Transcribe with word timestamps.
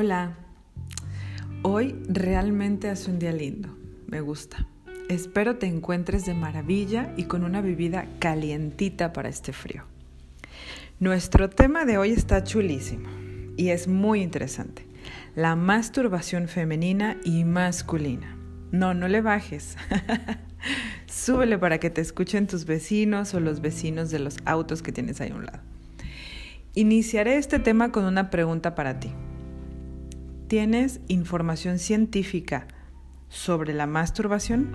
Hola, 0.00 0.36
hoy 1.62 1.96
realmente 2.08 2.88
hace 2.88 3.10
un 3.10 3.18
día 3.18 3.32
lindo, 3.32 3.76
me 4.06 4.20
gusta. 4.20 4.68
Espero 5.08 5.56
te 5.56 5.66
encuentres 5.66 6.24
de 6.24 6.34
maravilla 6.34 7.12
y 7.16 7.24
con 7.24 7.42
una 7.42 7.60
bebida 7.62 8.06
calientita 8.20 9.12
para 9.12 9.28
este 9.28 9.52
frío. 9.52 9.82
Nuestro 11.00 11.50
tema 11.50 11.84
de 11.84 11.98
hoy 11.98 12.10
está 12.12 12.44
chulísimo 12.44 13.08
y 13.56 13.70
es 13.70 13.88
muy 13.88 14.22
interesante. 14.22 14.86
La 15.34 15.56
masturbación 15.56 16.46
femenina 16.46 17.16
y 17.24 17.42
masculina. 17.42 18.36
No, 18.70 18.94
no 18.94 19.08
le 19.08 19.20
bajes. 19.20 19.76
Súbele 21.08 21.58
para 21.58 21.78
que 21.78 21.90
te 21.90 22.02
escuchen 22.02 22.46
tus 22.46 22.66
vecinos 22.66 23.34
o 23.34 23.40
los 23.40 23.60
vecinos 23.60 24.12
de 24.12 24.20
los 24.20 24.36
autos 24.44 24.80
que 24.80 24.92
tienes 24.92 25.20
ahí 25.20 25.32
a 25.32 25.34
un 25.34 25.46
lado. 25.46 25.62
Iniciaré 26.74 27.36
este 27.36 27.58
tema 27.58 27.90
con 27.90 28.04
una 28.04 28.30
pregunta 28.30 28.76
para 28.76 29.00
ti. 29.00 29.10
¿Tienes 30.48 31.00
información 31.08 31.78
científica 31.78 32.68
sobre 33.28 33.74
la 33.74 33.86
masturbación? 33.86 34.74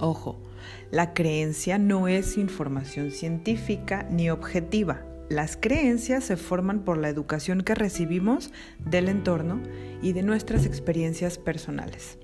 Ojo, 0.00 0.42
la 0.90 1.14
creencia 1.14 1.78
no 1.78 2.08
es 2.08 2.36
información 2.36 3.12
científica 3.12 4.04
ni 4.10 4.28
objetiva. 4.28 5.04
Las 5.28 5.56
creencias 5.56 6.24
se 6.24 6.36
forman 6.36 6.80
por 6.80 6.98
la 6.98 7.08
educación 7.08 7.60
que 7.60 7.76
recibimos 7.76 8.50
del 8.84 9.08
entorno 9.08 9.62
y 10.02 10.14
de 10.14 10.24
nuestras 10.24 10.66
experiencias 10.66 11.38
personales. 11.38 12.18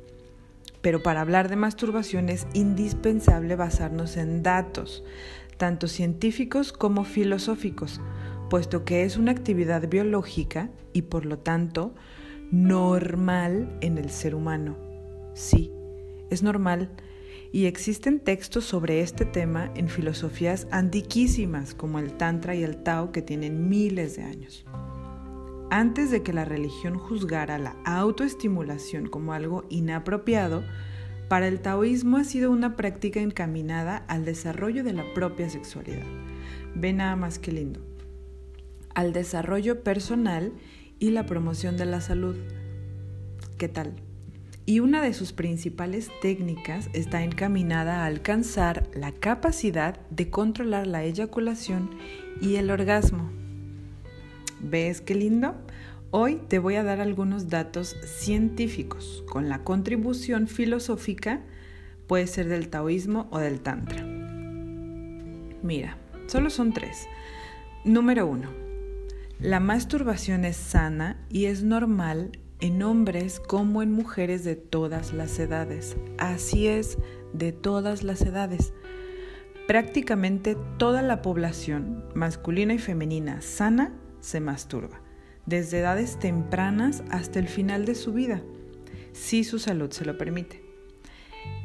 Pero 0.81 1.05
para 1.05 1.21
hablar 1.21 1.49
de 1.49 1.55
masturbación 1.55 2.29
es 2.29 2.49
indispensable 2.55 3.55
basarnos 3.55 4.17
en 4.17 4.43
datos, 4.43 5.05
tanto 5.59 5.87
científicos 5.87 6.73
como 6.73 7.05
filosóficos, 7.05 8.01
puesto 8.53 8.85
que 8.85 9.05
es 9.05 9.17
una 9.17 9.33
actividad 9.33 9.89
biológica 9.89 10.69
y 10.93 11.01
por 11.01 11.25
lo 11.25 11.39
tanto 11.39 11.95
normal 12.51 13.79
en 13.81 13.97
el 13.97 14.11
ser 14.11 14.35
humano. 14.35 14.77
Sí, 15.33 15.73
es 16.29 16.43
normal. 16.43 16.91
Y 17.51 17.65
existen 17.65 18.21
textos 18.21 18.67
sobre 18.67 19.01
este 19.01 19.25
tema 19.25 19.73
en 19.75 19.89
filosofías 19.89 20.69
antiquísimas 20.71 21.73
como 21.73 21.99
el 21.99 22.13
Tantra 22.19 22.55
y 22.55 22.63
el 22.63 22.83
Tao 22.83 23.11
que 23.11 23.23
tienen 23.23 23.71
miles 23.71 24.17
de 24.17 24.25
años. 24.25 24.67
Antes 25.71 26.11
de 26.11 26.23
que 26.23 26.35
la 26.35 26.45
religión 26.45 26.99
juzgara 26.99 27.57
la 27.57 27.77
autoestimulación 27.87 29.09
como 29.09 29.33
algo 29.33 29.65
inapropiado, 29.71 30.63
para 31.31 31.49
el 31.49 31.63
taoísmo 31.63 32.19
ha 32.19 32.25
sido 32.25 32.51
una 32.51 32.77
práctica 32.77 33.19
encaminada 33.19 34.05
al 34.09 34.27
desarrollo 34.27 34.85
de 34.85 34.93
la 34.93 35.05
propia 35.15 35.49
sexualidad. 35.49 36.05
Ve 36.75 36.93
nada 36.93 37.17
más 37.17 37.39
que 37.39 37.53
lindo 37.53 37.92
al 38.95 39.13
desarrollo 39.13 39.83
personal 39.83 40.53
y 40.99 41.11
la 41.11 41.27
promoción 41.27 41.77
de 41.77 41.87
la 41.87 42.01
salud. 42.01 42.37
¿Qué 43.59 43.69
tal? 43.69 43.95
Y 44.65 44.79
una 44.79 45.03
de 45.03 45.13
sus 45.13 45.33
principales 45.33 46.09
técnicas 46.21 46.89
está 46.93 47.25
encaminada 47.25 48.03
a 48.03 48.07
alcanzar 48.07 48.89
la 48.95 49.11
capacidad 49.11 49.99
de 50.11 50.31
controlar 50.31 50.87
la 50.87 51.03
eyaculación 51.03 51.91
y 52.41 52.57
el 52.57 52.71
orgasmo. 52.71 53.31
¿Ves 54.61 55.01
qué 55.01 55.17
lindo? 55.17 55.57
Hoy 56.13 56.41
te 56.47 56.61
voy 56.61 56.77
a 56.77 56.85
dar 56.85 57.01
algunos 57.01 57.49
datos 57.49 57.97
científicos 58.05 59.25
con 59.29 59.49
la 59.49 59.65
contribución 59.65 60.47
filosófica, 60.47 61.43
puede 62.07 62.29
ser 62.29 62.49
del 62.49 62.69
taoísmo 62.69 63.27
o 63.33 63.39
del 63.39 63.61
tantra. 63.61 64.05
Mira, 65.63 65.97
solo 66.27 66.51
son 66.51 66.73
tres. 66.73 67.09
Número 67.85 68.27
uno, 68.27 68.62
la 69.43 69.59
masturbación 69.59 70.45
es 70.45 70.57
sana 70.57 71.17
y 71.29 71.47
es 71.47 71.65
normal 71.65 72.39
en 72.61 72.81
hombres 72.85 73.41
como 73.41 73.83
en 73.83 73.91
mujeres 73.91 74.45
de 74.45 74.55
todas 74.55 75.13
las 75.13 75.37
edades. 75.41 75.97
Así 76.17 76.69
es, 76.69 76.97
de 77.33 77.51
todas 77.51 78.05
las 78.05 78.23
edades. 78.23 78.73
Prácticamente 79.67 80.57
toda 80.79 81.03
la 81.03 81.23
población, 81.23 82.05
masculina 82.15 82.75
y 82.75 82.79
femenina, 82.79 83.43
sana, 83.43 83.93
se 84.21 84.39
masturba, 84.39 85.01
desde 85.45 85.81
edades 85.81 86.21
tempranas 86.21 87.03
hasta 87.11 87.41
el 87.41 87.49
final 87.49 87.85
de 87.85 87.97
su 87.97 88.13
vida, 88.13 88.43
si 89.11 89.43
su 89.43 89.59
salud 89.59 89.91
se 89.91 90.05
lo 90.05 90.17
permite. 90.19 90.63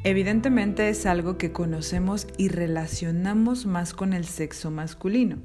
Evidentemente 0.04 0.90
es 0.90 1.06
algo 1.06 1.38
que 1.38 1.52
conocemos 1.52 2.26
y 2.38 2.48
relacionamos 2.48 3.68
más 3.68 3.94
con 3.94 4.14
el 4.14 4.26
sexo 4.26 4.72
masculino 4.72 5.38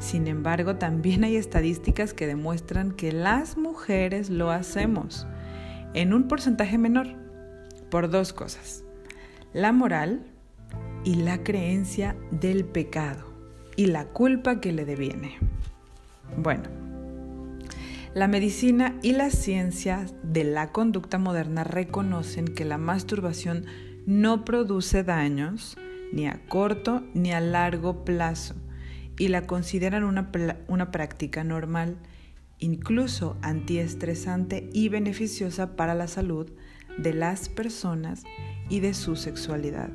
sin 0.00 0.26
embargo, 0.28 0.76
también 0.76 1.24
hay 1.24 1.36
estadísticas 1.36 2.14
que 2.14 2.26
demuestran 2.26 2.92
que 2.92 3.12
las 3.12 3.58
mujeres 3.58 4.30
lo 4.30 4.50
hacemos 4.50 5.26
en 5.92 6.14
un 6.14 6.26
porcentaje 6.26 6.78
menor 6.78 7.08
por 7.90 8.08
dos 8.08 8.32
cosas. 8.32 8.82
La 9.52 9.72
moral 9.72 10.22
y 11.04 11.16
la 11.16 11.42
creencia 11.42 12.16
del 12.30 12.64
pecado 12.64 13.26
y 13.76 13.86
la 13.86 14.06
culpa 14.06 14.58
que 14.60 14.72
le 14.72 14.86
deviene. 14.86 15.36
Bueno, 16.34 16.64
la 18.14 18.26
medicina 18.26 18.96
y 19.02 19.12
la 19.12 19.28
ciencia 19.28 20.06
de 20.22 20.44
la 20.44 20.72
conducta 20.72 21.18
moderna 21.18 21.62
reconocen 21.62 22.46
que 22.46 22.64
la 22.64 22.78
masturbación 22.78 23.66
no 24.06 24.46
produce 24.46 25.04
daños 25.04 25.76
ni 26.10 26.26
a 26.26 26.40
corto 26.48 27.02
ni 27.12 27.32
a 27.32 27.40
largo 27.40 28.02
plazo 28.02 28.54
y 29.20 29.28
la 29.28 29.46
consideran 29.46 30.04
una, 30.04 30.30
una 30.66 30.90
práctica 30.90 31.44
normal, 31.44 31.98
incluso 32.58 33.36
antiestresante 33.42 34.70
y 34.72 34.88
beneficiosa 34.88 35.76
para 35.76 35.94
la 35.94 36.08
salud 36.08 36.50
de 36.96 37.12
las 37.12 37.50
personas 37.50 38.22
y 38.70 38.80
de 38.80 38.94
su 38.94 39.16
sexualidad. 39.16 39.90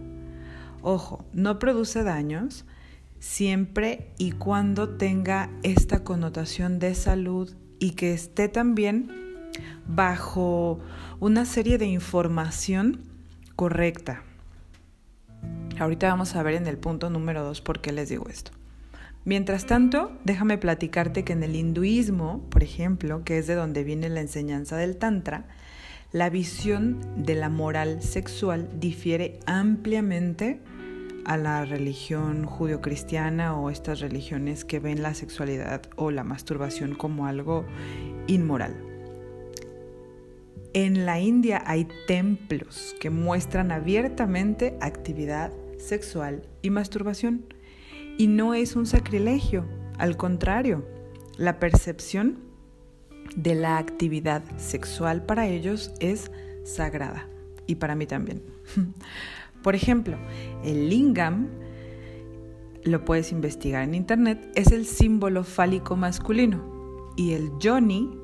Ojo, 0.84 1.26
no 1.34 1.58
produce 1.58 2.04
daños 2.04 2.66
siempre 3.18 4.12
y 4.20 4.34
cuando 4.34 4.90
tenga 4.90 5.50
esta 5.64 6.04
connotación 6.04 6.78
de 6.78 6.94
salud 6.94 7.52
y 7.80 7.94
que 7.94 8.14
esté 8.14 8.48
también 8.48 9.10
bajo 9.88 10.82
una 11.20 11.46
serie 11.46 11.80
de 11.80 11.88
información 11.88 13.02
correcta. 13.56 14.22
Ahorita 15.80 16.10
vamos 16.10 16.36
a 16.36 16.44
ver 16.44 16.54
en 16.54 16.68
el 16.68 16.78
punto 16.78 17.10
número 17.10 17.44
dos 17.44 17.62
por 17.62 17.82
qué 17.82 17.92
les 17.92 18.10
digo 18.10 18.30
esto. 18.30 18.52
Mientras 19.26 19.66
tanto, 19.66 20.12
déjame 20.24 20.60
platicarte 20.60 21.24
que 21.24 21.34
en 21.34 21.42
el 21.42 21.56
hinduismo, 21.56 22.48
por 22.52 22.62
ejemplo, 22.62 23.24
que 23.24 23.40
es 23.40 23.48
de 23.48 23.56
donde 23.56 23.84
viene 23.84 24.08
la 24.08 24.22
enseñanza 24.22 24.78
del 24.78 24.98
Tantra, 24.98 25.48
la 26.12 26.30
visión 26.30 27.00
de 27.18 27.34
la 27.34 27.50
moral 27.50 28.04
sexual 28.04 28.70
difiere 28.80 29.40
ampliamente 29.48 30.62
a 31.26 31.38
la 31.38 31.66
religión 31.66 32.46
judio-cristiana 32.46 33.60
o 33.60 33.72
estas 33.72 34.00
religiones 34.00 34.64
que 34.64 34.80
ven 34.80 35.02
la 35.02 35.16
sexualidad 35.16 35.82
o 35.96 36.12
la 36.12 36.24
masturbación 36.24 36.94
como 36.94 37.26
algo 37.26 37.66
inmoral. 38.28 38.76
En 40.74 41.08
la 41.08 41.20
India 41.20 41.64
hay 41.66 41.88
templos 42.06 42.96
que 43.00 43.10
muestran 43.10 43.72
abiertamente 43.72 44.78
actividad 44.82 45.52
sexual 45.80 46.48
y 46.62 46.70
masturbación. 46.70 47.46
Y 48.18 48.28
no 48.28 48.54
es 48.54 48.76
un 48.76 48.86
sacrilegio, 48.86 49.66
al 49.98 50.18
contrario, 50.18 50.86
la 51.38 51.60
percepción 51.60 52.40
de 53.36 53.56
la 53.56 53.78
actividad 53.78 54.44
sexual 54.58 55.26
para 55.26 55.48
ellos 55.48 55.92
es 56.00 56.32
sagrada 56.64 57.28
y 57.68 57.76
para 57.76 57.96
mí 57.96 58.06
también. 58.06 58.42
Por 59.64 59.76
ejemplo, 59.76 60.18
el 60.64 60.90
lingam, 60.90 61.48
lo 62.84 63.04
puedes 63.04 63.32
investigar 63.32 63.84
en 63.84 63.96
internet, 63.96 64.52
es 64.56 64.72
el 64.72 64.86
símbolo 64.86 65.44
fálico 65.44 65.96
masculino 65.96 67.12
y 67.18 67.34
el 67.34 67.50
yoni 67.60 68.18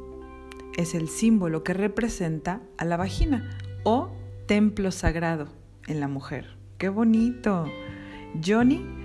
es 0.77 0.93
el 0.93 1.09
símbolo 1.09 1.63
que 1.63 1.73
representa 1.73 2.61
a 2.77 2.85
la 2.85 2.95
vagina 2.95 3.57
o 3.83 4.11
templo 4.47 4.91
sagrado 4.91 5.47
en 5.87 5.99
la 5.99 6.07
mujer. 6.07 6.57
¡Qué 6.77 6.89
bonito! 6.89 7.65
Yoni 8.39 9.00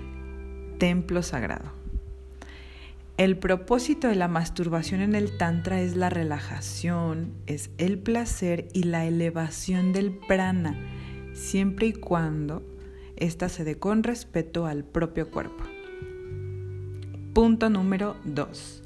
templo 0.77 1.23
sagrado. 1.23 1.71
El 3.17 3.35
propósito 3.37 4.07
de 4.07 4.15
la 4.15 4.27
masturbación 4.27 5.01
en 5.01 5.15
el 5.15 5.37
Tantra 5.37 5.81
es 5.81 5.95
la 5.95 6.11
relajación, 6.11 7.33
es 7.47 7.71
el 7.79 7.97
placer 7.97 8.67
y 8.73 8.83
la 8.83 9.05
elevación 9.05 9.91
del 9.91 10.11
prana, 10.11 10.77
siempre 11.33 11.87
y 11.87 11.93
cuando 11.93 12.61
ésta 13.15 13.49
se 13.49 13.63
dé 13.63 13.79
con 13.79 14.03
respeto 14.03 14.67
al 14.67 14.83
propio 14.83 15.31
cuerpo. 15.31 15.63
Punto 17.33 17.71
número 17.71 18.17
2. 18.25 18.83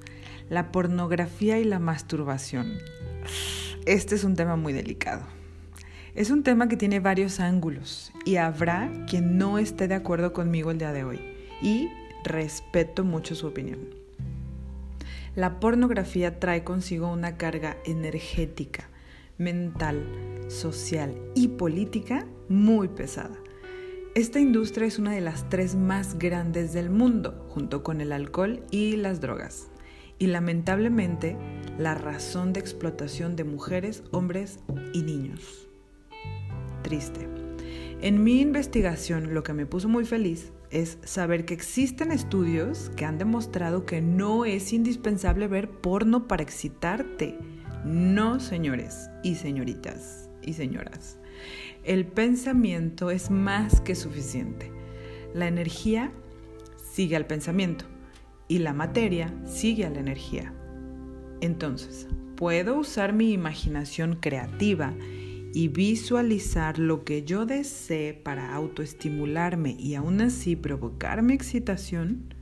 La 0.49 0.71
pornografía 0.71 1.59
y 1.59 1.65
la 1.65 1.79
masturbación. 1.79 2.77
Este 3.85 4.15
es 4.15 4.23
un 4.23 4.37
tema 4.37 4.55
muy 4.55 4.71
delicado. 4.71 5.23
Es 6.15 6.29
un 6.29 6.43
tema 6.43 6.69
que 6.69 6.77
tiene 6.77 7.01
varios 7.01 7.41
ángulos 7.41 8.13
y 8.23 8.37
habrá 8.37 8.89
quien 9.09 9.37
no 9.37 9.57
esté 9.57 9.89
de 9.89 9.95
acuerdo 9.95 10.31
conmigo 10.31 10.71
el 10.71 10.77
día 10.77 10.93
de 10.93 11.03
hoy 11.03 11.40
y 11.61 11.89
respeto 12.23 13.03
mucho 13.03 13.35
su 13.35 13.47
opinión. 13.47 13.79
la 15.33 15.61
pornografía 15.61 16.39
trae 16.39 16.65
consigo 16.65 17.07
una 17.07 17.37
carga 17.37 17.77
energética, 17.85 18.89
mental, 19.37 20.03
social 20.49 21.15
y 21.35 21.47
política 21.47 22.27
muy 22.49 22.89
pesada. 22.89 23.37
Esta 24.13 24.41
industria 24.41 24.87
es 24.87 24.99
una 24.99 25.13
de 25.13 25.21
las 25.21 25.47
tres 25.47 25.75
más 25.75 26.19
grandes 26.19 26.73
del 26.73 26.89
mundo, 26.89 27.45
junto 27.47 27.81
con 27.81 28.01
el 28.01 28.11
alcohol 28.11 28.61
y 28.69 28.97
las 28.97 29.21
drogas. 29.21 29.69
Y 30.19 30.27
lamentablemente, 30.27 31.37
la 31.77 31.95
razón 31.95 32.51
de 32.51 32.59
explotación 32.59 33.37
de 33.37 33.45
mujeres, 33.45 34.03
hombres 34.11 34.59
y 34.93 35.03
niños. 35.03 35.69
Triste. 36.83 37.29
En 38.01 38.21
mi 38.21 38.41
investigación 38.41 39.33
lo 39.33 39.43
que 39.43 39.53
me 39.53 39.65
puso 39.65 39.87
muy 39.87 40.03
feliz 40.03 40.51
es 40.71 40.97
saber 41.03 41.45
que 41.45 41.53
existen 41.53 42.11
estudios 42.11 42.89
que 42.95 43.05
han 43.05 43.17
demostrado 43.17 43.85
que 43.85 44.01
no 44.01 44.45
es 44.45 44.71
indispensable 44.73 45.47
ver 45.47 45.69
porno 45.69 46.27
para 46.27 46.43
excitarte. 46.43 47.37
No, 47.85 48.39
señores 48.39 49.09
y 49.23 49.35
señoritas 49.35 50.29
y 50.41 50.53
señoras. 50.53 51.17
El 51.83 52.05
pensamiento 52.05 53.11
es 53.11 53.29
más 53.29 53.81
que 53.81 53.95
suficiente. 53.95 54.71
La 55.33 55.47
energía 55.47 56.11
sigue 56.93 57.15
al 57.15 57.27
pensamiento 57.27 57.85
y 58.47 58.59
la 58.59 58.73
materia 58.73 59.33
sigue 59.45 59.85
a 59.85 59.89
la 59.89 59.99
energía. 59.99 60.53
Entonces, 61.41 62.07
puedo 62.35 62.77
usar 62.77 63.13
mi 63.13 63.31
imaginación 63.31 64.15
creativa 64.15 64.93
y 65.53 65.67
visualizar 65.67 66.79
lo 66.79 67.03
que 67.03 67.23
yo 67.23 67.45
desee 67.45 68.13
para 68.13 68.53
autoestimularme 68.53 69.75
y 69.77 69.95
aún 69.95 70.21
así 70.21 70.55
provocar 70.55 71.21
mi 71.21 71.33
excitación? 71.33 72.33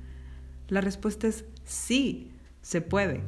La 0.67 0.81
respuesta 0.81 1.27
es 1.27 1.45
sí, 1.63 2.31
se 2.61 2.81
puede. 2.81 3.21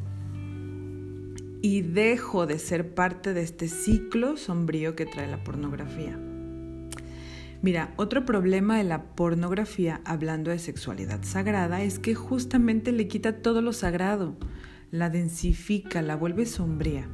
Y 1.64 1.82
dejo 1.82 2.48
de 2.48 2.60
ser 2.60 2.94
parte 2.94 3.34
de 3.34 3.42
este 3.42 3.68
ciclo 3.68 4.38
sombrío 4.38 4.96
que 4.96 5.06
trae 5.06 5.28
la 5.28 5.44
pornografía. 5.44 6.20
Mira, 7.62 7.94
otro 7.96 8.26
problema 8.26 8.78
de 8.78 8.84
la 8.84 9.04
pornografía 9.16 10.02
hablando 10.04 10.50
de 10.50 10.58
sexualidad 10.58 11.24
sagrada 11.24 11.84
es 11.84 12.00
que 12.00 12.16
justamente 12.16 12.92
le 12.92 13.08
quita 13.08 13.42
todo 13.44 13.62
lo 13.62 13.72
sagrado, 13.72 14.36
la 14.90 15.12
densifica, 15.12 16.02
la 16.02 16.16
vuelve 16.16 16.48
sombría. 16.48 17.08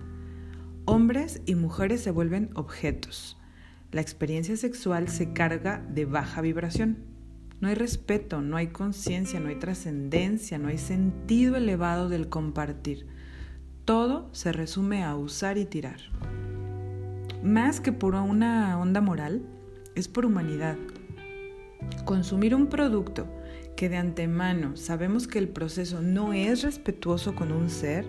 Hombres 0.89 1.42
y 1.45 1.56
mujeres 1.56 2.00
se 2.00 2.12
vuelven 2.12 2.50
objetos. 2.54 3.38
La 3.92 4.00
experiencia 4.00 4.56
sexual 4.56 5.10
se 5.10 5.34
carga 5.34 5.86
de 5.89 6.06
baja 6.06 6.39
vibración. 6.39 7.00
No 7.60 7.68
hay 7.68 7.75
respeto, 7.75 8.42
no 8.42 8.56
hay 8.56 8.68
conciencia, 8.68 9.42
no 9.42 9.50
hay 9.50 9.57
trascendencia, 9.57 10.57
no 10.57 10.69
hay 10.69 10.78
sentido 10.78 11.57
elevado 11.57 12.07
del 12.07 12.30
compartir. 12.30 13.06
Todo 13.84 14.30
se 14.31 14.54
resume 14.54 15.04
a 15.04 15.18
usar 15.18 15.57
y 15.57 15.66
tirar. 15.66 16.00
Más 17.44 17.81
que 17.81 17.92
por 17.92 18.16
una 18.16 18.80
onda 18.80 19.01
moral, 19.01 19.42
es 19.94 20.07
por 20.07 20.25
humanidad. 20.25 20.78
Consumir 22.06 22.56
un 22.56 22.68
producto 22.68 23.28
que 23.75 23.89
de 23.89 23.98
antemano 23.98 24.78
sabemos 24.78 25.28
que 25.28 25.39
el 25.39 25.50
proceso 25.50 26.01
no 26.01 26.31
es 26.31 26.63
respetuoso 26.63 27.36
con 27.36 27.51
un 27.51 27.69
ser, 27.69 28.06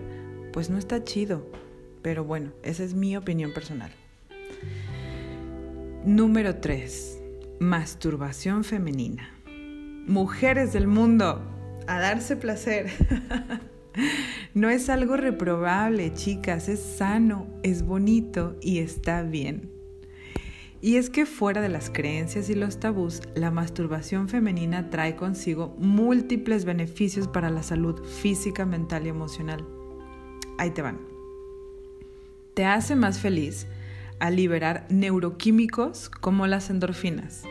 pues 0.53 0.69
no 0.69 0.77
está 0.77 1.03
chido. 1.03 1.45
Pero 2.01 2.23
bueno, 2.23 2.51
esa 2.63 2.83
es 2.83 2.93
mi 2.93 3.17
opinión 3.17 3.53
personal. 3.53 3.91
Número 6.05 6.55
3. 6.55 7.21
Masturbación 7.59 8.63
femenina. 8.63 9.29
Mujeres 10.07 10.73
del 10.73 10.87
mundo, 10.87 11.41
a 11.87 11.99
darse 11.99 12.37
placer. 12.37 12.89
no 14.53 14.69
es 14.69 14.89
algo 14.89 15.17
reprobable, 15.17 16.13
chicas, 16.13 16.69
es 16.69 16.79
sano, 16.79 17.47
es 17.63 17.83
bonito 17.83 18.55
y 18.61 18.79
está 18.79 19.21
bien. 19.23 19.69
Y 20.81 20.95
es 20.95 21.09
que 21.09 21.25
fuera 21.25 21.59
de 21.59 21.67
las 21.67 21.89
creencias 21.89 22.49
y 22.49 22.55
los 22.55 22.79
tabús, 22.79 23.21
la 23.35 23.51
masturbación 23.51 24.29
femenina 24.29 24.89
trae 24.89 25.17
consigo 25.17 25.75
múltiples 25.77 26.63
beneficios 26.63 27.27
para 27.27 27.49
la 27.49 27.63
salud 27.63 28.01
física, 28.05 28.65
mental 28.65 29.05
y 29.05 29.09
emocional. 29.09 29.67
Ahí 30.57 30.71
te 30.71 30.81
van 30.81 31.18
te 32.59 32.65
hace 32.65 32.97
más 32.97 33.19
feliz 33.19 33.67
al 34.19 34.35
liberar 34.35 34.85
neuroquímicos 34.89 36.09
como 36.09 36.45
las 36.45 36.69
endorfinas. 36.69 37.43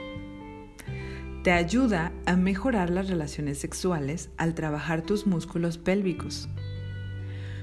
Te 1.42 1.50
ayuda 1.50 2.12
a 2.26 2.36
mejorar 2.36 2.90
las 2.90 3.08
relaciones 3.08 3.56
sexuales 3.56 4.28
al 4.36 4.54
trabajar 4.54 5.00
tus 5.00 5.26
músculos 5.26 5.78
pélvicos. 5.78 6.50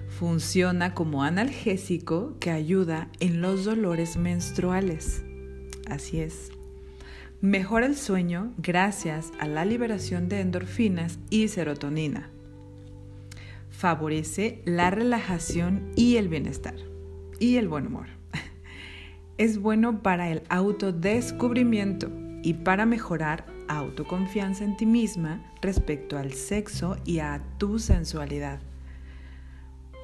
Funciona 0.07 0.95
como 0.95 1.21
analgésico 1.21 2.35
que 2.39 2.49
ayuda 2.49 3.09
en 3.19 3.41
los 3.41 3.63
dolores 3.63 4.17
menstruales. 4.17 5.23
Así 5.87 6.21
es. 6.21 6.49
Mejora 7.41 7.85
el 7.85 7.95
sueño 7.95 8.55
gracias 8.57 9.31
a 9.39 9.47
la 9.47 9.65
liberación 9.65 10.29
de 10.29 10.41
endorfinas 10.41 11.19
y 11.29 11.47
serotonina. 11.49 12.31
Favorece 13.69 14.63
la 14.65 14.89
relajación 14.89 15.91
y 15.95 16.15
el 16.15 16.27
bienestar 16.27 16.94
y 17.39 17.57
el 17.57 17.67
buen 17.67 17.87
humor. 17.87 18.07
Es 19.37 19.57
bueno 19.57 20.01
para 20.01 20.29
el 20.31 20.43
autodescubrimiento 20.47 22.09
y 22.41 22.53
para 22.53 22.85
mejorar 22.85 23.45
autoconfianza 23.67 24.63
en 24.63 24.77
ti 24.77 24.85
misma 24.85 25.43
respecto 25.61 26.17
al 26.17 26.31
sexo 26.33 26.95
y 27.03 27.19
a 27.19 27.43
tu 27.57 27.79
sensualidad. 27.79 28.61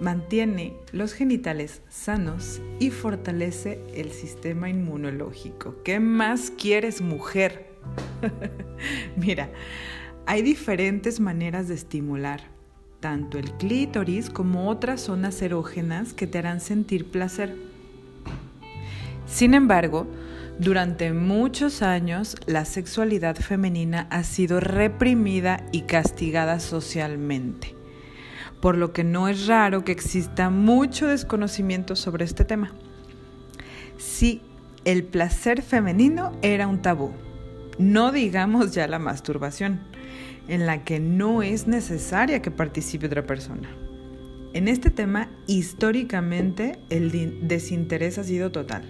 Mantiene 0.02 0.74
los 0.92 1.14
genitales 1.14 1.82
sanos 1.88 2.62
y 2.80 2.90
fortalece 2.90 3.80
el 3.94 4.12
sistema 4.12 4.68
inmunológico. 4.68 5.82
¿Qué 5.84 6.00
más 6.00 6.52
quieres, 6.52 7.02
mujer? 7.02 7.72
Mira, 9.16 9.50
hay 10.26 10.42
diferentes 10.42 11.20
maneras 11.20 11.68
de 11.68 11.76
estimular 11.76 12.51
tanto 13.02 13.40
el 13.40 13.52
clítoris 13.54 14.30
como 14.30 14.70
otras 14.70 15.02
zonas 15.02 15.42
erógenas 15.42 16.14
que 16.14 16.28
te 16.28 16.38
harán 16.38 16.62
sentir 16.62 17.10
placer. 17.10 17.58
Sin 19.26 19.54
embargo, 19.56 20.08
durante 20.60 21.12
muchos 21.12 21.82
años 21.82 22.38
la 22.46 22.64
sexualidad 22.64 23.36
femenina 23.36 24.08
ha 24.12 24.24
sido 24.24 24.60
reprimida 24.60 25.66
y 25.72 25.82
castigada 25.82 26.60
socialmente, 26.60 27.76
por 28.62 28.78
lo 28.78 28.94
que 28.94 29.04
no 29.04 29.28
es 29.28 29.48
raro 29.48 29.84
que 29.84 29.92
exista 29.92 30.52
mucho 30.52 31.08
desconocimiento 31.08 31.96
sobre 31.96 32.24
este 32.24 32.46
tema. 32.46 32.72
Sí, 33.98 34.42
el 34.86 35.04
placer 35.04 35.64
femenino 35.64 36.34
era 36.44 36.68
un 36.68 36.84
tabú, 36.84 37.12
no 37.80 38.12
digamos 38.12 38.74
ya 38.74 38.88
la 38.88 39.00
masturbación 39.00 39.92
en 40.48 40.66
la 40.66 40.84
que 40.84 41.00
no 41.00 41.42
es 41.44 41.68
necesaria 41.68 42.42
que 42.42 42.52
participe 42.52 43.08
otra 43.08 43.26
persona. 43.26 43.70
En 44.54 44.68
este 44.68 44.90
tema, 44.90 45.30
históricamente, 45.48 46.78
el 46.90 47.48
desinterés 47.48 48.18
ha 48.18 48.24
sido 48.24 48.52
total. 48.52 48.84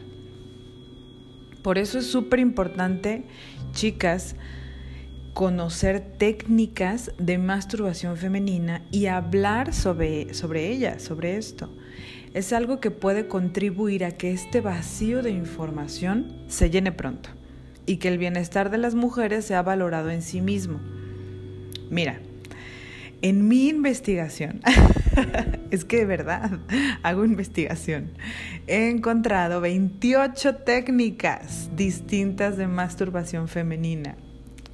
Por 1.61 1.77
eso 1.77 1.99
es 1.99 2.07
súper 2.07 2.39
importante, 2.39 3.25
chicas, 3.71 4.35
conocer 5.33 5.99
técnicas 6.17 7.11
de 7.19 7.37
masturbación 7.37 8.17
femenina 8.17 8.81
y 8.91 9.05
hablar 9.05 9.73
sobre, 9.73 10.33
sobre 10.33 10.69
ellas, 10.69 11.03
sobre 11.03 11.37
esto. 11.37 11.69
Es 12.33 12.53
algo 12.53 12.79
que 12.79 12.89
puede 12.89 13.27
contribuir 13.27 14.03
a 14.03 14.11
que 14.11 14.31
este 14.31 14.61
vacío 14.61 15.21
de 15.21 15.29
información 15.29 16.33
se 16.47 16.71
llene 16.71 16.91
pronto 16.91 17.29
y 17.85 17.97
que 17.97 18.07
el 18.07 18.17
bienestar 18.17 18.71
de 18.71 18.79
las 18.79 18.95
mujeres 18.95 19.45
sea 19.45 19.61
valorado 19.61 20.09
en 20.09 20.23
sí 20.23 20.41
mismo 20.41 20.79
Mira, 21.91 22.19
en 23.21 23.49
mi 23.49 23.67
investigación, 23.67 24.61
es 25.71 25.83
que 25.83 25.97
de 25.97 26.05
verdad 26.05 26.59
hago 27.03 27.25
investigación, 27.25 28.13
he 28.65 28.89
encontrado 28.89 29.59
28 29.59 30.55
técnicas 30.55 31.69
distintas 31.75 32.55
de 32.55 32.67
masturbación 32.67 33.49
femenina. 33.49 34.15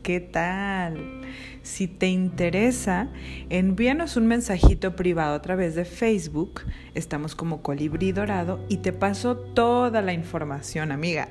¿Qué 0.03 0.19
tal? 0.19 1.23
Si 1.63 1.87
te 1.87 2.07
interesa, 2.07 3.09
envíanos 3.49 4.15
un 4.15 4.27
mensajito 4.27 4.95
privado 4.95 5.33
a 5.33 5.41
través 5.41 5.73
de 5.73 5.85
Facebook. 5.85 6.61
Estamos 6.93 7.33
como 7.33 7.63
Colibrí 7.63 8.11
Dorado 8.11 8.63
y 8.69 8.77
te 8.77 8.93
paso 8.93 9.35
toda 9.37 10.03
la 10.03 10.13
información, 10.13 10.91
amiga. 10.91 11.29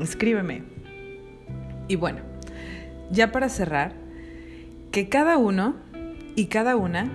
Escríbeme. 0.00 0.64
Y 1.86 1.94
bueno, 1.94 2.18
ya 3.12 3.30
para 3.30 3.48
cerrar, 3.48 4.03
que 4.94 5.08
cada 5.08 5.38
uno 5.38 5.74
y 6.36 6.46
cada 6.46 6.76
una 6.76 7.10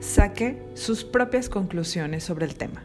saque 0.00 0.56
sus 0.72 1.04
propias 1.04 1.50
conclusiones 1.50 2.24
sobre 2.24 2.46
el 2.46 2.54
tema 2.54 2.82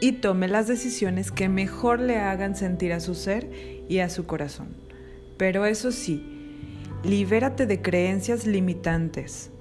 y 0.00 0.14
tome 0.14 0.48
las 0.48 0.66
decisiones 0.66 1.30
que 1.30 1.48
mejor 1.48 2.00
le 2.00 2.16
hagan 2.16 2.56
sentir 2.56 2.92
a 2.92 2.98
su 2.98 3.14
ser 3.14 3.48
y 3.88 4.00
a 4.00 4.08
su 4.08 4.26
corazón. 4.26 4.74
Pero 5.36 5.64
eso 5.64 5.92
sí, 5.92 6.26
libérate 7.04 7.66
de 7.66 7.80
creencias 7.80 8.48
limitantes, 8.48 9.52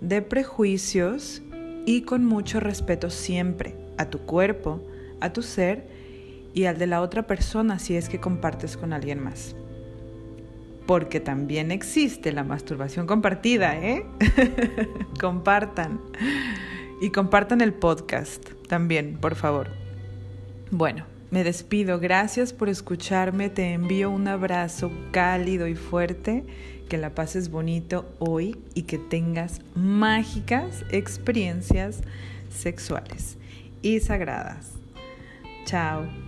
de 0.00 0.22
prejuicios 0.22 1.42
y 1.84 2.02
con 2.02 2.24
mucho 2.24 2.60
respeto 2.60 3.10
siempre 3.10 3.74
a 3.96 4.08
tu 4.08 4.20
cuerpo, 4.20 4.86
a 5.18 5.32
tu 5.32 5.42
ser 5.42 5.88
y 6.54 6.66
al 6.66 6.78
de 6.78 6.86
la 6.86 7.02
otra 7.02 7.26
persona 7.26 7.80
si 7.80 7.96
es 7.96 8.08
que 8.08 8.20
compartes 8.20 8.76
con 8.76 8.92
alguien 8.92 9.18
más. 9.18 9.56
Porque 10.88 11.20
también 11.20 11.70
existe 11.70 12.32
la 12.32 12.44
masturbación 12.44 13.06
compartida, 13.06 13.76
¿eh? 13.76 14.06
compartan. 15.20 16.00
Y 17.02 17.10
compartan 17.10 17.60
el 17.60 17.74
podcast 17.74 18.48
también, 18.68 19.18
por 19.18 19.34
favor. 19.34 19.68
Bueno, 20.70 21.04
me 21.30 21.44
despido. 21.44 22.00
Gracias 22.00 22.54
por 22.54 22.70
escucharme. 22.70 23.50
Te 23.50 23.74
envío 23.74 24.08
un 24.08 24.28
abrazo 24.28 24.90
cálido 25.10 25.68
y 25.68 25.74
fuerte. 25.74 26.44
Que 26.88 26.96
la 26.96 27.14
pases 27.14 27.50
bonito 27.50 28.08
hoy 28.18 28.56
y 28.72 28.84
que 28.84 28.96
tengas 28.96 29.60
mágicas 29.74 30.86
experiencias 30.90 32.00
sexuales 32.48 33.36
y 33.82 34.00
sagradas. 34.00 34.72
Chao. 35.66 36.27